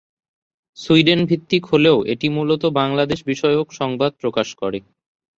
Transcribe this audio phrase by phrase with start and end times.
[0.77, 4.79] সুইডেন-ভিত্তিক হলেও এটি মূলত বাংলাদেশ-বিষয়ক সংবাদ প্রকাশ করে।